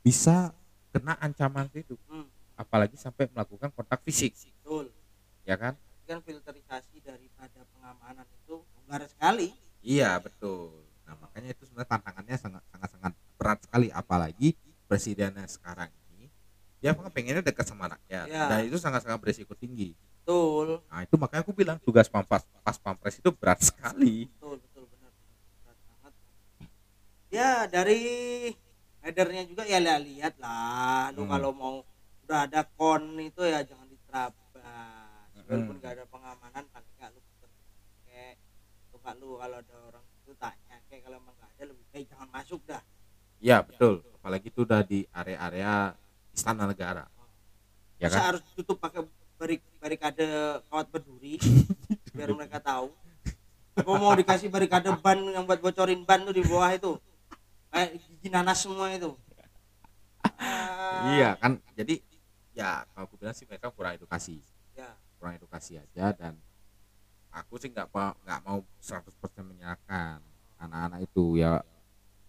bisa 0.00 0.56
kena 0.92 1.20
ancaman 1.20 1.68
itu. 1.76 1.96
Hmm, 2.08 2.28
apalagi 2.56 2.96
sampai 2.96 3.28
melakukan 3.28 3.68
kontak 3.76 4.00
fisik. 4.04 4.32
Betul. 4.64 4.88
Ya 5.44 5.60
kan? 5.60 5.76
Kan 6.08 6.24
filterisasi 6.24 7.04
daripada 7.48 7.64
pengamanan 7.72 8.26
itu 8.28 8.54
longgar 8.60 9.00
sekali. 9.08 9.48
Iya 9.80 10.20
betul. 10.20 10.84
Nah 11.08 11.14
makanya 11.16 11.56
itu 11.56 11.64
sebenarnya 11.64 11.90
tantangannya 11.96 12.36
sangat 12.36 12.62
sangat 12.68 12.88
sangat 12.92 13.12
berat 13.40 13.58
sekali. 13.64 13.88
Apalagi 13.88 14.48
presidennya 14.84 15.48
sekarang 15.48 15.88
ini 16.12 16.28
dia 16.78 16.92
pengennya 16.92 17.40
dekat 17.40 17.64
sama 17.64 17.88
rakyat. 17.88 18.26
Iya. 18.28 18.44
dan 18.48 18.58
itu 18.68 18.76
sangat 18.76 19.00
sangat 19.00 19.18
berisiko 19.24 19.56
tinggi. 19.56 19.96
Betul. 19.96 20.84
Nah 20.92 21.00
itu 21.00 21.14
makanya 21.16 21.40
aku 21.40 21.54
bilang 21.56 21.80
tugas 21.80 22.12
pampas 22.12 22.44
pas 22.60 22.76
pampres 22.76 23.16
itu 23.16 23.30
berat 23.32 23.64
sekali. 23.64 24.28
Betul 24.28 24.60
betul 24.60 24.84
benar 24.92 25.12
berat 25.64 25.78
banget. 25.88 26.12
Ya 27.32 27.52
dari 27.64 28.02
headernya 29.00 29.42
juga 29.48 29.64
ya 29.64 29.80
lihat 29.80 30.00
lihat 30.04 30.34
lah. 30.36 31.08
Lu 31.16 31.24
Hmm. 31.24 31.32
kalau 31.32 31.50
mau 31.56 31.74
udah 32.28 32.44
ada 32.44 32.60
kon 32.76 33.16
itu 33.16 33.40
ya 33.40 33.64
jangan 33.64 33.88
diterabas 33.88 34.36
walaupun 35.48 35.80
Hmm. 35.80 35.80
gak 35.80 35.92
ada 35.96 36.04
pengamanan 36.12 36.60
paling 36.68 36.92
nggak 37.00 37.08
lu 37.08 37.24
puter 37.24 37.48
kayak 38.04 38.36
nggak 39.08 39.24
lu 39.24 39.40
kalau 39.40 39.56
ada 39.56 39.76
orang 39.88 40.04
itu 40.20 40.32
tanya 40.36 40.76
kayak 40.92 41.00
kalau 41.08 41.16
emang 41.16 41.32
nggak 41.40 41.50
ada 41.56 41.64
lebih 41.64 41.84
baik 41.88 42.06
jangan 42.12 42.28
masuk 42.28 42.60
dah. 42.68 42.82
Ya 43.40 43.64
betul. 43.64 44.04
apalagi 44.20 44.52
itu 44.52 44.60
udah 44.68 44.84
di 44.84 45.08
area-area 45.08 45.96
istana 46.36 46.68
negara. 46.68 47.08
Ya 47.96 48.12
Masa 48.12 48.20
kan? 48.20 48.24
harus 48.36 48.42
tutup 48.52 48.76
pakai 48.76 49.08
barik 49.40 49.64
barikade 49.80 50.28
kawat 50.68 50.92
berduri 50.92 51.40
biar 52.20 52.36
mereka 52.36 52.60
tahu. 52.60 52.92
Apa 53.80 53.92
mau 53.96 54.12
dikasih 54.12 54.52
barikade 54.52 54.92
ban 55.00 55.16
yang 55.24 55.48
buat 55.48 55.64
bocorin 55.64 56.04
ban 56.04 56.28
tuh 56.28 56.36
di 56.36 56.44
bawah 56.44 56.68
itu. 56.76 56.92
Kayak 57.72 57.96
gigi 58.04 58.28
nanas 58.28 58.60
semua 58.60 58.92
itu. 58.92 59.16
Ah, 60.36 61.16
iya 61.16 61.32
kan? 61.40 61.56
Jadi 61.72 62.04
ya 62.52 62.84
kalau 62.92 63.08
aku 63.08 63.16
bilang 63.16 63.32
sih 63.32 63.48
mereka 63.48 63.72
kurang 63.72 63.96
edukasi. 63.96 64.44
Ya 64.76 64.92
kurang 65.16 65.40
edukasi 65.40 65.80
aja 65.80 66.12
dan 66.12 66.36
aku 67.40 67.54
sih 67.56 67.68
nggak 67.68 67.88
mau 67.88 68.12
nggak 68.18 68.40
mau 68.42 68.58
100% 68.78 69.04
menyalahkan 69.44 70.18
anak-anak 70.56 71.00
itu 71.02 71.24
ya. 71.36 71.62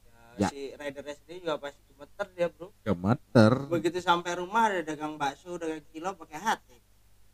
Ya, 0.06 0.20
Ya. 0.40 0.48
si 0.48 0.72
ridernya 0.72 1.16
sendiri 1.16 1.40
juga 1.42 1.60
pasti 1.60 1.82
gemeter 1.86 2.28
dia 2.32 2.48
bro. 2.48 2.68
Gemeter. 2.82 3.54
Begitu 3.68 4.00
sampai 4.00 4.32
rumah 4.36 4.68
ada 4.68 4.80
dagang 4.82 5.16
bakso 5.16 5.56
dagang 5.56 5.84
kilo 5.90 6.16
pakai 6.16 6.40
hati 6.40 6.78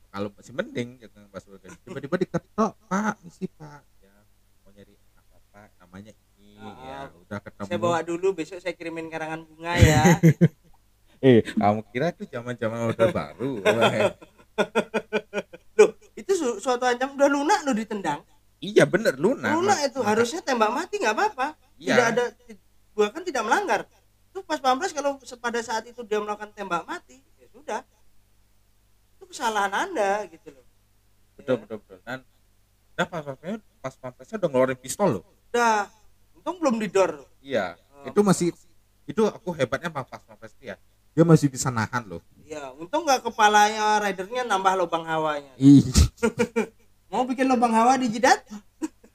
kalau 0.10 0.32
masih 0.32 0.56
mending 0.56 0.96
pas 1.28 1.44
udah 1.44 1.60
gaji. 1.60 1.76
tiba-tiba 1.84 2.16
diketok 2.18 2.72
pak 2.88 3.20
misi 3.20 3.52
pak. 3.52 3.84
Ya 4.00 4.16
mau 4.64 4.72
nyari 4.72 4.96
apa 5.14 5.36
pak 5.52 5.68
namanya 5.78 6.12
ini 6.34 6.56
Ah. 6.56 6.72
ya 6.80 7.00
udah 7.14 7.40
ketemu. 7.42 7.68
Saya 7.68 7.78
bawa 7.78 8.00
dulu 8.00 8.28
besok 8.32 8.58
saya 8.58 8.72
kirimin 8.72 9.12
karangan 9.12 9.44
bunga 9.44 9.76
ya. 9.76 10.04
Eh 11.20 11.42
kamu 11.42 11.82
kira 11.90 12.12
itu 12.12 12.28
zaman 12.28 12.54
zaman 12.56 12.86
orde 12.86 13.08
baru 13.08 13.58
su- 16.36 16.60
suatu 16.60 16.84
ancaman 16.84 17.14
udah 17.14 17.30
lunak 17.30 17.60
lo 17.62 17.72
ditendang. 17.72 18.22
Iya 18.58 18.84
bener 18.84 19.16
lunak. 19.16 19.52
Lunak 19.52 19.80
itu 19.84 20.00
harusnya 20.00 20.40
tembak 20.40 20.70
mati 20.70 20.96
nggak 20.98 21.12
apa-apa. 21.12 21.48
Iya. 21.76 21.92
tidak 21.92 22.06
ada 22.08 22.24
gua 22.92 23.08
kan 23.10 23.22
tidak 23.22 23.44
melanggar. 23.44 23.82
Itu 24.30 24.40
pas 24.42 24.58
pampres 24.58 24.92
kalau 24.92 25.16
pada 25.18 25.60
saat 25.60 25.84
itu 25.84 26.02
dia 26.02 26.18
melakukan 26.18 26.52
tembak 26.52 26.84
mati 26.84 27.20
ya 27.36 27.48
sudah. 27.48 27.82
Itu 29.14 29.24
kesalahan 29.26 29.72
anda 29.72 30.24
gitu 30.28 30.52
loh. 30.52 30.66
Betul 31.36 31.54
Ya. 31.54 31.62
betul 31.62 31.78
betul. 31.80 31.98
Dan 32.02 32.20
nah 32.96 33.06
pas 33.06 33.22
pampresnya 33.22 33.60
pas 33.78 33.94
pampresnya 33.94 34.36
udah 34.38 34.50
ngeluarin 34.50 34.78
pistol 34.78 35.10
loh. 35.12 35.24
Udah 35.50 35.92
untung 36.34 36.58
belum 36.58 36.76
didor. 36.80 37.12
Iya 37.40 37.76
Oh. 37.96 38.08
itu 38.08 38.20
masih 38.22 38.48
itu 39.06 39.22
aku 39.22 39.50
hebatnya 39.52 39.88
pas 39.88 40.04
pampres 40.06 40.52
ya 40.58 40.76
dia 41.16 41.24
masih 41.24 41.48
bisa 41.48 41.72
nahan 41.72 42.04
loh 42.06 42.22
Iya, 42.46 42.70
untung 42.76 43.02
nggak 43.02 43.26
kepalanya 43.26 43.98
ridernya 43.98 44.46
nambah 44.46 44.78
lubang 44.78 45.02
hawanya. 45.02 45.50
Ih, 45.58 45.82
Mau 47.10 47.26
bikin 47.26 47.50
lubang 47.50 47.74
hawa 47.74 47.98
di 47.98 48.06
jidat? 48.08 48.46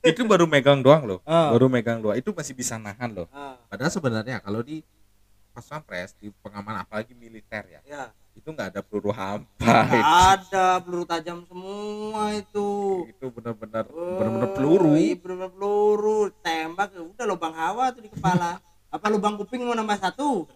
itu 0.00 0.24
baru 0.24 0.48
megang 0.48 0.80
doang 0.80 1.04
loh 1.04 1.20
Oh. 1.22 1.52
baru 1.52 1.68
megang 1.68 2.00
doang 2.00 2.16
itu 2.16 2.32
masih 2.32 2.56
bisa 2.56 2.74
nahan 2.74 3.12
loh 3.12 3.28
Ah, 3.28 3.60
padahal 3.68 3.92
sebenarnya 3.92 4.40
kalau 4.40 4.64
di 4.64 4.80
pas 5.50 5.60
pampres 5.62 6.16
di 6.16 6.32
pengamanan 6.40 6.82
apalagi 6.82 7.12
militer 7.12 7.68
ya 7.68 7.80
ya. 7.84 8.04
itu 8.32 8.48
nggak 8.48 8.72
ada 8.72 8.80
peluru 8.80 9.12
hampa 9.12 9.84
ada 10.32 10.80
peluru 10.80 11.04
tajam 11.04 11.44
semua 11.44 12.32
itu. 12.32 13.04
itu 13.06 13.26
benar-benar 13.28 13.84
Oh, 13.86 14.16
benar-benar 14.16 14.50
peluru 14.56 14.90
Iya, 14.96 15.14
bener-bener 15.14 15.50
peluru. 15.52 16.18
Tembak 16.40 16.88
ya 16.90 17.02
udah 17.04 17.24
lubang 17.28 17.52
hawa 17.52 17.92
tuh 17.92 18.00
di 18.00 18.08
kepala. 18.08 18.56
Apa 18.88 19.06
lubang 19.06 19.36
kuping 19.36 19.60
mau 19.60 19.76
nambah 19.76 20.00
satu? 20.00 20.48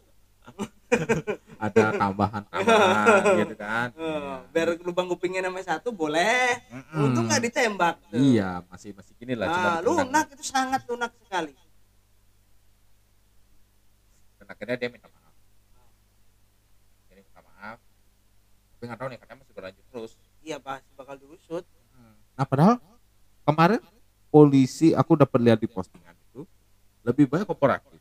Tambahan 2.27 2.43
tambahan 2.47 3.23
gitu 3.41 3.55
kan 3.55 3.89
Eh, 3.95 4.37
biar 4.51 4.69
lubang 4.81 5.07
kupingnya 5.07 5.41
nambah 5.43 5.63
satu 5.63 5.89
boleh. 5.91 6.59
Mm-mm. 6.67 7.05
Untung 7.05 7.25
nggak 7.25 7.43
ditembak. 7.43 7.95
tuh. 8.07 8.17
iya 8.17 8.65
masih 8.67 8.91
masih 8.93 9.13
gini 9.15 9.33
lah 9.33 9.47
Ah, 9.47 9.53
ditendang. 9.79 9.85
lunak 9.87 10.27
itu 10.31 10.45
sangat 10.45 10.81
lunak 10.85 11.13
sekali. 11.19 11.53
dan 14.37 14.47
akhirnya 14.51 14.77
dia 14.77 14.89
minta 14.89 15.09
maaf 15.09 15.35
dia 17.07 17.17
minta 17.19 17.41
maaf 17.41 17.79
tapi 18.71 18.83
nggak 18.85 18.99
tahu 18.99 19.09
nih 19.09 19.19
katanya 19.19 19.39
masih 19.41 19.55
berlanjut 19.55 19.85
terus 19.87 20.13
Iya 20.39 20.57
pasti 20.59 20.93
bakal 20.93 21.17
diusut. 21.17 21.65
nah 22.33 22.45
padahal 22.45 22.77
kemarin 23.43 23.81
polisi 24.29 24.93
aku 24.93 25.15
dapat 25.15 25.41
lihat 25.41 25.57
di 25.57 25.65
postingan 25.67 26.13
itu 26.29 26.45
lebih 27.01 27.25
banyak 27.25 27.47
kooperatif 27.47 27.97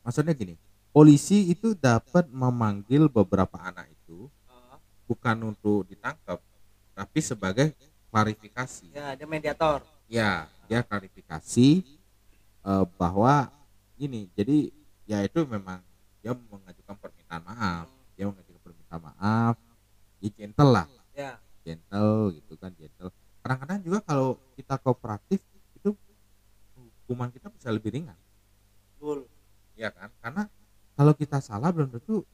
maksudnya 0.00 0.30
gini 0.30 0.54
polisi 0.96 1.52
itu 1.52 1.76
dapat 1.76 2.24
memanggil 2.32 3.12
beberapa 3.12 3.60
anak 3.60 3.84
itu 3.92 4.32
Ah, 4.48 4.80
bukan 5.04 5.52
untuk 5.52 5.84
ditangkap 5.92 6.40
tapi 6.96 7.20
sebagai 7.20 7.76
klarifikasi. 8.08 8.88
Ya, 8.96 9.12
dia 9.12 9.28
mediator. 9.28 9.84
ya 10.08 10.48
dia 10.64 10.80
klarifikasi 10.80 11.84
eh, 12.64 12.84
bahwa 12.96 13.52
ini 14.00 14.32
jadi 14.32 14.72
ya 15.04 15.20
itu 15.20 15.44
memang 15.44 15.84
dia 16.24 16.32
mengajukan 16.32 16.96
permintaan 16.96 17.42
maaf 17.44 17.86
dia 18.16 18.24
mengajukan 18.24 18.60
permintaan 18.64 19.02
maaf 19.12 19.54
ya 20.24 20.30
gentle 20.32 20.70
lah. 20.72 20.86
Ya. 21.12 21.36
Gentle 21.60 22.40
gitu 22.40 22.56
kan 22.56 22.72
gentle. 22.72 23.12
Kadang-kadang 23.44 23.84
juga 23.84 23.98
kalau 24.00 24.40
kita 24.56 24.80
kooperatif 24.80 25.44
itu 25.76 25.92
hukuman 27.04 27.28
kita 27.28 27.52
bisa 27.52 27.68
lebih 27.68 27.92
ringan. 28.00 28.16
Betul. 28.96 29.28
Ya 29.76 29.92
kan? 29.92 30.08
Karena 30.24 30.48
kalau 30.96 31.12
kita 31.12 31.38
salah 31.44 31.68
belum 31.70 31.92
tentu 31.92 32.24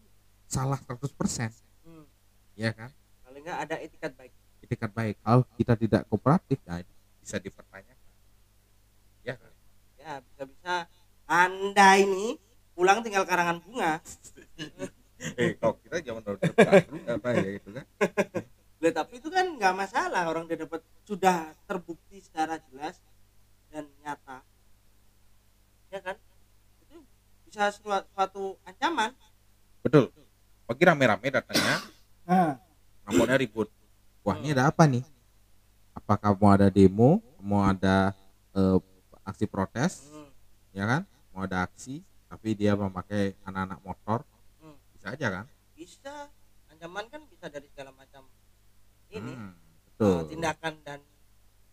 salah 0.47 0.79
100% 0.79 1.11
hmm. 1.83 2.05
ya 2.55 2.71
kan? 2.71 2.95
Paling 3.27 3.43
nggak 3.43 3.61
ada 3.67 3.77
etikat 3.83 4.15
baik. 4.15 4.33
Etikat 4.63 4.91
baik. 4.95 5.19
Kalau 5.19 5.43
kita 5.59 5.75
tidak 5.75 6.03
kooperatif 6.07 6.63
itu 6.63 6.93
bisa 7.19 7.37
dipertanyakan. 7.43 8.11
Ya 9.27 9.35
kan? 9.35 9.53
Ya 9.99 10.13
bisa-bisa 10.23 10.75
anda 11.27 11.89
ini 11.99 12.39
pulang 12.79 13.03
tinggal 13.03 13.27
karangan 13.27 13.59
bunga. 13.61 13.99
Eh 15.39 15.55
kalau 15.55 15.79
kita 15.79 16.03
zaman 16.03 16.19
baru 16.27 16.35
apa 17.15 17.29
ya 17.31 17.51
itu 17.55 17.71
kan? 17.71 17.87
Lah, 18.83 18.91
tapi 18.91 19.23
itu 19.23 19.31
kan 19.31 19.47
nggak 19.55 19.71
masalah. 19.79 20.27
Orang 20.27 20.51
dia 20.51 20.59
dapat 20.59 20.83
sudah 21.07 21.55
terbukti 21.71 22.19
secara 22.19 22.59
jelas 22.67 22.99
dan 23.71 23.87
nyata. 24.03 24.43
Ya 25.95 26.03
kan 26.03 26.19
bisa 27.53 27.69
suatu, 27.69 28.09
suatu 28.17 28.45
ancaman. 28.65 29.13
Betul. 29.85 30.09
Pagi 30.65 30.89
rame-rame 30.89 31.29
datangnya. 31.29 31.85
Nah, 32.25 32.57
nampaknya 33.05 33.37
ribut. 33.37 33.69
Wah 34.25 34.41
ini 34.41 34.57
ada 34.57 34.73
apa 34.73 34.89
nih? 34.89 35.05
Apakah 35.93 36.33
mau 36.33 36.49
ada 36.49 36.73
demo? 36.73 37.21
Mau 37.45 37.61
ada 37.61 38.17
eh, 38.57 38.79
aksi 39.29 39.45
protes? 39.45 40.09
Hmm, 40.09 40.33
ya 40.73 40.89
kan? 40.89 41.03
Mau 41.37 41.45
ada 41.45 41.69
aksi 41.69 42.01
tapi 42.33 42.57
dia 42.57 42.73
memakai 42.73 43.37
anak-anak 43.45 43.85
motor? 43.85 44.25
Hmm. 44.57 44.73
bisa 44.97 45.13
aja 45.13 45.27
kan? 45.29 45.45
Bisa. 45.77 46.33
Ancaman 46.73 47.05
kan 47.13 47.21
bisa 47.29 47.53
dari 47.53 47.69
segala 47.69 47.93
macam 47.93 48.33
ini. 49.13 49.29
Hmm, 49.37 49.53
eh, 49.53 49.53
betul. 49.93 50.19
tindakan 50.33 50.75
dan 50.89 51.05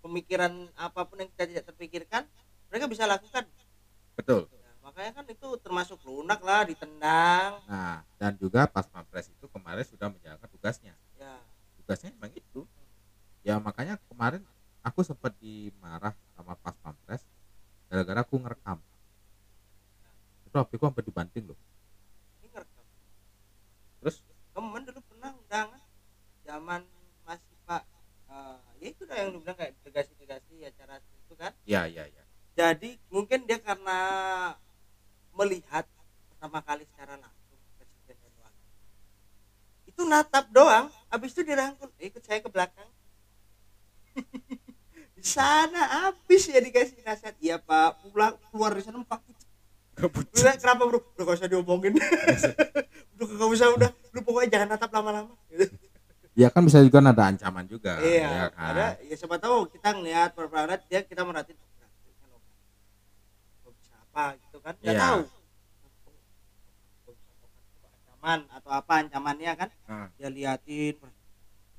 pemikiran 0.04 0.52
apa 0.76 1.08
pun 1.08 1.24
yang 1.24 1.32
kita 1.40 1.48
tidak 1.48 1.64
terpikirkan 1.72 2.28
mereka 2.68 2.92
bisa 2.92 3.08
lakukan. 3.08 3.48
Betul 4.20 4.59
makanya 4.90 5.22
kan 5.22 5.26
itu 5.30 5.48
termasuk 5.62 6.02
lunak 6.02 6.42
lah 6.42 6.66
ditendang. 6.66 7.62
Nah 7.70 8.02
dan 8.18 8.34
juga 8.42 8.66
pas 8.66 8.90
pampres 8.90 9.30
itu 9.30 9.46
kemarin 9.46 9.86
sudah 9.86 10.10
menjalankan 10.10 10.50
tugasnya. 10.50 10.98
Ya. 11.22 11.38
Tugasnya 11.78 12.10
emang 12.10 12.34
itu. 12.34 12.66
Ya 13.46 13.62
makanya 13.62 14.02
kemarin 14.10 14.42
aku 14.82 15.06
sempat 15.06 15.38
dimarah 15.38 16.18
sama 16.34 16.58
pas 16.58 16.74
pampres 16.82 17.22
gara-gara 17.86 18.26
aku 18.26 18.42
ngerekam. 18.42 18.82
Itu 20.50 20.58
HP 20.58 20.82
ku 20.82 20.90
sampai 20.90 21.06
dibanting 21.06 21.54
loh. 21.54 21.60
Ini 22.42 22.50
ngerekam? 22.50 22.86
Terus? 24.02 24.26
Temen 24.58 24.82
dulu 24.90 25.02
pernah 25.06 25.30
undangan 25.38 25.82
zaman 26.42 26.82
masih 27.30 27.56
pak 27.70 27.86
eh, 28.26 28.58
ya 28.82 28.88
itu 28.90 29.06
dah 29.06 29.16
yang 29.22 29.30
lu 29.38 29.38
bilang 29.46 29.54
kayak 29.54 29.78
delegasi-delegasi 29.86 30.66
acara 30.66 30.98
itu 30.98 31.34
kan. 31.38 31.54
Ya 31.70 31.86
ya 31.86 32.10
ya. 32.10 32.26
Jadi 32.60 33.00
mungkin 33.08 33.48
dia 33.48 33.56
karena 33.64 34.00
melihat 35.40 35.88
pertama 36.30 36.60
kali 36.60 36.84
secara 36.86 37.16
langsung 37.16 37.60
presiden 37.76 38.16
dan 38.20 38.34
wakil 38.40 38.68
itu 39.88 40.02
natap 40.04 40.46
doang 40.52 40.88
habis 41.08 41.32
itu 41.32 41.42
dirangkul. 41.42 41.90
"Eh, 41.98 42.08
ikut 42.08 42.22
saya 42.22 42.40
ke 42.40 42.48
belakang. 42.48 42.88
Di 45.16 45.24
sana 45.26 45.82
habis 46.08 46.48
ya 46.48 46.60
dikasih 46.60 47.04
nasihat. 47.04 47.36
Iya 47.40 47.60
pak. 47.60 48.00
Pulang 48.06 48.40
keluar 48.52 48.72
dari 48.72 48.84
sana 48.84 49.04
pak. 49.04 49.20
Udah 50.00 50.56
kenapa 50.56 50.88
bro? 50.88 51.00
Udah 51.16 51.24
gak 51.26 51.36
usah 51.36 51.52
diomongin. 51.52 51.92
Udah 53.20 53.26
gak 53.28 53.50
usah 53.52 53.68
udah. 53.76 53.92
Lu 54.16 54.24
pokoknya 54.24 54.48
jangan 54.56 54.68
natap 54.72 54.96
lama-lama. 54.96 55.36
Ya 56.32 56.48
kan 56.48 56.64
bisa 56.64 56.80
juga 56.80 57.04
ada 57.04 57.36
ancaman 57.36 57.68
juga 57.68 58.00
iya 58.00 58.24
ya 58.24 58.48
kan? 58.48 58.72
ada 58.72 58.86
ya 59.04 59.16
siapa 59.20 59.36
tahu 59.36 59.68
kita 59.68 59.92
ngelihat 59.92 60.32
perparadat 60.32 60.88
dia 60.88 61.04
kita 61.04 61.28
merhatiin. 61.28 61.60
"Oh, 61.60 61.68
berarti 61.76 62.10
kan 62.16 62.30
oke. 62.32 62.52
Kok 63.60 63.72
bisa 63.76 63.94
apa 64.00 64.26
gitu 64.40 64.58
kan? 64.64 64.74
Nggak 64.80 64.96
Iya. 64.96 65.04
tahu 65.04 65.20
ancaman 68.20 68.40
atau 68.52 68.72
apa 68.76 68.94
ancamannya 69.00 69.52
kan? 69.56 69.70
Nah, 69.88 70.08
dia 70.20 70.28
liatin 70.28 70.96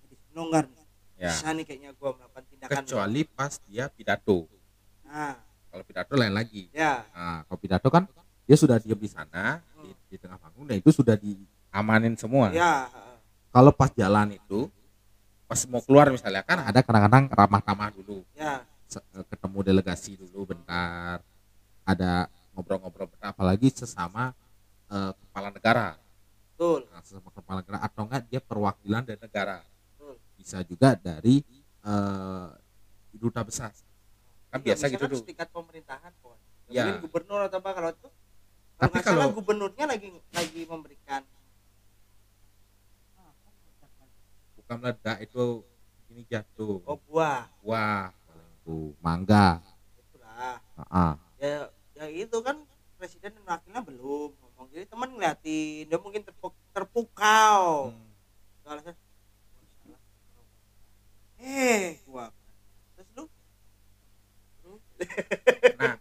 jadi 0.00 0.16
longgar 0.32 0.64
nih. 0.64 0.86
Ya. 1.20 1.36
Bisa 1.36 1.52
nih 1.52 1.64
kayaknya 1.68 1.90
gua 2.00 2.16
melakukan 2.16 2.44
tindakan 2.48 2.84
kecuali 2.88 3.20
pas 3.28 3.52
dia 3.68 3.84
pidato. 3.92 4.48
Nah. 5.04 5.36
Kalau 5.70 5.84
pidato 5.84 6.12
lain 6.16 6.32
lagi. 6.32 6.72
Ya. 6.72 7.04
Nah 7.12 7.44
kalau 7.44 7.58
pidato 7.60 7.88
kan 7.92 8.08
dia 8.48 8.56
sudah 8.56 8.80
diam 8.80 8.96
di 8.96 9.06
sana 9.06 9.60
di, 9.84 9.92
di 10.10 10.16
tengah 10.16 10.40
panggung 10.40 10.64
dan 10.64 10.80
itu 10.80 10.90
sudah 10.90 11.14
diamanin 11.20 12.16
semua. 12.16 12.48
Ya 12.56 12.88
kalau 13.52 13.70
pas 13.70 13.92
jalan 13.92 14.32
itu 14.32 14.72
pas 15.44 15.60
mau 15.68 15.84
keluar 15.84 16.08
misalnya 16.08 16.40
kan 16.40 16.64
ada 16.64 16.80
kadang-kadang 16.80 17.28
ramah-ramah 17.28 17.92
dulu. 17.92 18.24
Ya. 18.32 18.64
Eh, 18.90 19.24
ketemu 19.28 19.58
delegasi 19.62 20.18
dulu 20.18 20.56
bentar 20.56 21.20
ada 21.86 22.26
ngobrol-ngobrol 22.56 23.06
apalagi 23.22 23.70
sesama 23.70 24.32
eh, 24.90 25.12
kepala 25.14 25.54
negara 25.54 26.00
betul. 26.60 26.80
Nah, 26.92 27.00
sesama 27.00 27.32
kepala 27.32 27.64
negara 27.64 27.80
atau 27.80 28.04
enggak 28.04 28.22
dia 28.28 28.40
perwakilan 28.44 29.00
dari 29.00 29.16
negara. 29.16 29.64
Betul. 29.64 30.14
Bisa 30.36 30.60
juga 30.60 30.92
dari 30.92 31.40
eh, 31.80 32.48
duta 33.16 33.40
besar. 33.40 33.72
Kan 34.52 34.60
Iya, 34.60 34.76
biasa 34.76 34.84
gitu 34.86 35.00
misalkan 35.00 35.08
tuh. 35.08 35.20
setingkat 35.24 35.48
pemerintahan 35.48 36.12
pokoknya 36.20 36.44
Ya. 36.68 36.84
mungkin 36.84 37.02
gubernur 37.02 37.40
atau 37.40 37.58
apa 37.58 37.70
kalau 37.72 37.90
itu 37.90 38.04
kalau 38.04 38.12
Tapi 38.76 38.92
nggak 38.92 39.04
salah 39.08 39.16
kalau- 39.24 39.34
gubernurnya 39.34 39.84
lagi 39.88 40.08
lagi 40.30 40.60
memberikan 40.68 41.22
bukan 44.54 44.76
meledak 44.78 45.18
itu 45.18 45.44
ini 46.12 46.22
jatuh. 46.28 46.78
Oh 46.84 47.00
buah. 47.08 47.48
Wah 47.64 48.12
itu 48.60 48.92
mangga. 49.00 49.58
Itulah. 49.98 50.60
Ah, 50.86 51.14
ya 51.40 51.66
ya 51.96 52.06
itu 52.06 52.36
kan 52.38 52.60
presiden 52.94 53.34
dan 53.34 53.44
wakilnya 53.48 53.80
belum 53.80 54.30
jadi 54.70 54.84
teman 54.86 55.10
ngeliatin 55.10 55.84
dia 55.84 55.98
mungkin 55.98 56.22
terpu- 56.22 56.54
terpukau 56.70 57.90
Hmm. 57.90 58.08
Alasan, 58.62 58.94
"Oh, 58.94 59.66
salah. 59.82 60.00
eh 61.36 61.98
gua 62.04 62.30
terus 62.94 63.08
lu 63.12 63.24
nah 65.74 65.94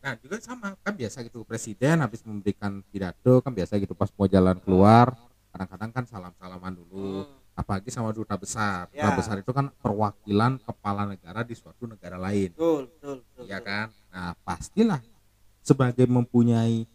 nah 0.00 0.12
juga 0.16 0.40
sama 0.40 0.72
kan 0.76 0.90
biasa 0.90 1.20
gitu 1.22 1.44
presiden 1.44 2.00
habis 2.00 2.24
memberikan 2.24 2.80
pidato 2.88 3.38
kan 3.38 3.52
biasa 3.52 3.76
gitu 3.76 3.92
pas 3.92 4.08
mau 4.10 4.24
jalan 4.24 4.56
keluar 4.58 5.12
kadang-kadang 5.50 5.90
kan 5.92 6.04
salam-salaman 6.04 6.72
dulu 6.72 7.22
Hmm, 7.22 7.36
apalagi 7.54 7.92
sama 7.92 8.10
duta 8.10 8.34
besar 8.34 8.88
duta 8.88 9.06
Ya. 9.06 9.12
besar 9.12 9.36
itu 9.36 9.52
kan 9.52 9.68
perwakilan 9.76 10.56
kepala 10.58 11.04
negara 11.04 11.44
di 11.44 11.52
suatu 11.52 11.84
negara 11.84 12.16
lain 12.16 12.50
betul 12.50 12.88
betul 12.88 13.16
betul 13.20 13.44
ya 13.44 13.60
betul. 13.60 13.68
kan 13.68 13.86
nah 14.08 14.32
pastilah 14.40 15.00
sebagai 15.60 16.08
mempunyai 16.08 16.88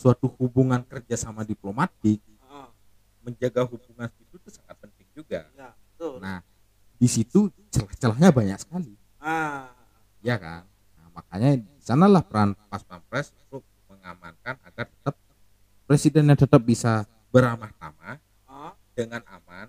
suatu 0.00 0.32
hubungan 0.40 0.80
kerjasama 0.80 1.44
diplomatik 1.44 2.24
Heeh, 2.24 2.68
menjaga 3.20 3.68
hubungan 3.68 4.08
itu 4.16 4.40
tuh 4.40 4.48
sangat 4.48 4.80
penting 4.80 5.04
juga. 5.12 5.44
Ya 5.52 5.76
betul. 5.76 6.24
Nah 6.24 6.40
di 6.96 7.08
situ 7.08 7.52
celah-celahnya 7.68 8.32
banyak 8.32 8.58
sekali. 8.60 8.96
Ah. 9.20 9.68
Ya 10.24 10.40
kan? 10.40 10.64
Nah, 10.96 11.08
makanya 11.12 11.60
di 11.60 11.80
sanalah 11.84 12.24
peran 12.24 12.56
pas 12.72 12.80
pampres 12.80 13.32
untuk 13.44 13.60
mengamankan 13.92 14.56
agar 14.64 14.88
tetap 14.88 15.16
presidennya 15.84 16.36
tetap 16.36 16.64
bisa 16.64 17.04
beramah 17.28 17.72
tamah 17.76 18.16
ah. 18.48 18.72
dengan 18.96 19.20
aman 19.28 19.68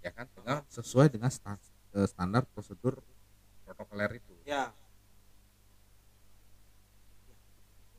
ya 0.00 0.08
kan? 0.16 0.24
Dengan 0.32 0.64
sesuai 0.72 1.12
dengan 1.12 1.28
eh, 1.28 2.08
standar 2.08 2.48
prosedur 2.56 3.04
protokoler 3.68 4.16
itu. 4.16 4.32
Ya 4.48 4.72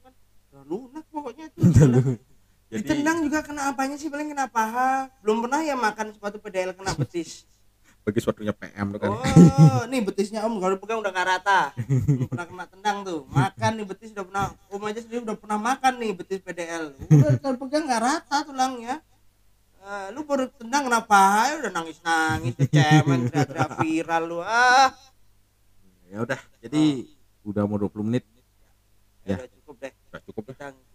kan 0.02 0.14
udah 0.50 0.64
lunak 0.66 1.06
pokoknya 1.14 1.39
itu 1.58 2.20
jadi 2.70 2.86
ditendang 2.86 3.26
juga 3.26 3.42
kena 3.42 3.74
apanya 3.74 3.98
sih? 3.98 4.14
Paling 4.14 4.30
kena 4.30 4.46
paha. 4.46 5.10
Belum 5.26 5.42
pernah 5.42 5.66
ya 5.66 5.74
makan 5.74 6.14
sepatu 6.14 6.38
PDL 6.38 6.78
kena 6.78 6.94
betis. 6.94 7.50
Bagi 8.06 8.22
suatunya 8.22 8.54
PM 8.54 8.94
tuh 8.94 9.00
kan. 9.02 9.10
Oh 9.18 9.82
nih 9.92 10.06
betisnya 10.06 10.46
om. 10.46 10.62
Kalau 10.62 10.78
pegang 10.78 11.02
udah 11.02 11.10
nggak 11.10 11.28
rata 11.34 11.74
belum 11.82 12.30
pernah 12.30 12.46
kena 12.46 12.66
tendang 12.70 12.98
tuh. 13.02 13.26
Makan 13.26 13.72
nih 13.74 13.86
betis 13.90 14.14
udah 14.14 14.26
pernah. 14.30 14.46
Om 14.70 14.86
aja 14.86 15.02
sendiri 15.02 15.26
udah 15.26 15.38
pernah 15.42 15.58
makan 15.58 15.94
nih 15.98 16.12
betis 16.14 16.40
PDL 16.46 16.94
udah 17.10 17.42
kalau 17.42 17.58
pegang 17.58 17.90
nggak 17.90 18.04
rata 18.06 18.38
tulangnya 18.46 19.02
Eh, 19.80 20.08
lu 20.14 20.28
baru 20.28 20.46
tendang 20.60 20.86
kena 20.86 21.02
paha 21.02 21.50
ya 21.50 21.54
udah 21.66 21.72
nangis 21.72 21.98
nangis 22.04 22.54
cemen 22.70 23.32
teriak-teriak 23.32 23.72
viral 23.82 24.24
lu. 24.28 24.38
Ah. 24.44 24.92
Ya 26.12 26.22
udah. 26.22 26.38
Jadi 26.62 27.10
udah 27.48 27.64
mau 27.66 27.82
20 27.82 28.06
menit. 28.06 28.28
Ya, 29.26 29.34
Ya. 29.34 29.36
udah 29.42 29.50
cukup 29.50 29.76
deh. 29.82 29.94
Udah 30.12 30.22
cukup 30.28 30.44
ya 30.52 30.56
ya 30.60 30.89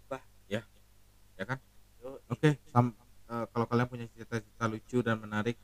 kan? 1.42 1.58
Yuk, 1.98 2.16
oke 2.30 2.50
sam- 2.70 2.94
eh, 3.26 3.44
kalau 3.50 3.66
kalian 3.66 3.88
punya 3.90 4.06
cerita-cerita 4.14 4.64
lucu 4.70 4.98
dan 5.02 5.18
menarik 5.18 5.58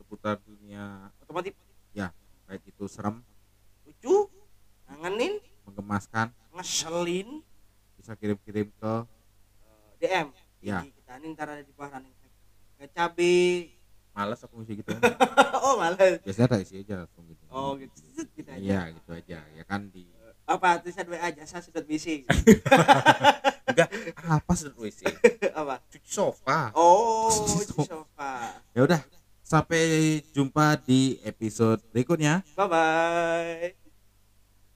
seputar 0.00 0.40
dunia 0.40 1.12
otomatis 1.20 1.52
baik 2.44 2.60
itu 2.68 2.84
serem 2.84 3.24
lucu 3.88 4.28
ngangenin 4.84 5.40
menggemaskan 5.64 6.28
ngeselin 6.52 7.40
bisa 7.96 8.12
kirim-kirim 8.20 8.68
ke 8.68 8.92
eh, 9.64 9.92
DM 10.00 10.28
Ya. 10.64 10.80
Kita 10.80 11.20
ini 11.20 11.36
ntar 11.36 11.52
ada 11.52 11.60
di 11.60 11.76
bawah 11.76 12.00
running 12.00 12.16
kayak 12.80 12.88
cabe. 12.96 13.68
Males 14.16 14.40
aku 14.40 14.64
ngisi 14.64 14.80
gitu. 14.80 14.96
oh 15.68 15.76
males. 15.76 16.24
Biasanya 16.24 16.56
tak 16.56 16.64
isi 16.64 16.80
aja 16.80 17.04
langsung 17.04 17.28
gitu. 17.28 17.44
oh 17.52 17.76
gitu. 17.76 17.92
Gitu 18.32 18.48
aja. 18.48 18.56
Iya, 18.56 18.80
gitu 18.96 19.10
aja. 19.12 19.38
Ya 19.44 19.64
kan 19.68 19.92
di 19.92 20.08
apa 20.48 20.80
tulisan 20.80 21.04
WA 21.08 21.28
jasa 21.36 21.60
sudut 21.60 21.84
misi 21.84 22.24
enggak 23.74 23.90
apa 24.38 24.52
sih 24.54 24.70
WC? 24.72 25.00
apa 25.52 25.74
Cuci 25.90 26.08
sofa. 26.08 26.70
oh 26.72 27.28
Cuci 27.66 27.84
sofa 27.84 28.62
Ya 28.72 28.80
udah, 28.82 29.00
sampai 29.42 29.82
jumpa 30.30 30.78
di 30.80 31.18
episode 31.22 31.82
berikutnya. 31.90 32.40
bye 32.54 32.70
bye 32.70 33.83